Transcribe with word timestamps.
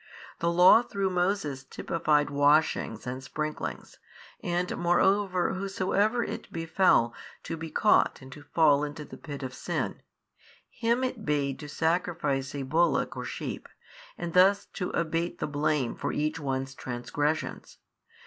The 0.39 0.51
Law 0.51 0.81
through 0.81 1.11
Moses 1.11 1.63
typified 1.63 2.31
washings 2.31 3.05
and 3.05 3.21
sprinklings, 3.23 3.99
and 4.43 4.75
moreover 4.75 5.53
whosoever 5.53 6.23
it 6.23 6.51
befell 6.51 7.13
to 7.43 7.55
be 7.55 7.69
caught 7.69 8.19
and 8.19 8.31
to 8.31 8.41
fall 8.41 8.83
into 8.83 9.05
the 9.05 9.15
pit 9.17 9.43
of 9.43 9.53
sin, 9.53 10.01
him 10.71 11.03
it 11.03 11.23
bade 11.23 11.59
to 11.59 11.69
sacrifice 11.69 12.55
a 12.55 12.63
bullock 12.63 13.15
or 13.15 13.25
sheep 13.25 13.69
and 14.17 14.33
thus 14.33 14.65
to 14.73 14.89
abate 14.89 15.37
the 15.37 15.45
blame 15.45 15.93
for 15.95 16.11
each 16.11 16.39
one's 16.39 16.73
transgressions. 16.73 17.77